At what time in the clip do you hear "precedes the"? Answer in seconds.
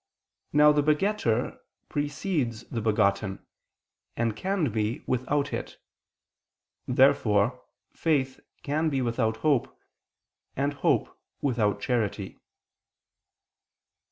1.87-2.81